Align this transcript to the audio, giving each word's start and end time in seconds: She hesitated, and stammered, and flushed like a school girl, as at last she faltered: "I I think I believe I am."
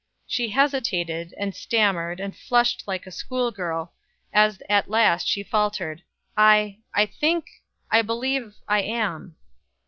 She 0.25 0.49
hesitated, 0.49 1.35
and 1.37 1.53
stammered, 1.55 2.19
and 2.19 2.35
flushed 2.35 2.85
like 2.87 3.05
a 3.05 3.11
school 3.11 3.51
girl, 3.51 3.93
as 4.33 4.63
at 4.67 4.89
last 4.89 5.27
she 5.27 5.43
faltered: 5.43 6.01
"I 6.35 6.79
I 6.91 7.05
think 7.05 7.45
I 7.91 8.01
believe 8.01 8.55
I 8.67 8.81
am." 8.81 9.35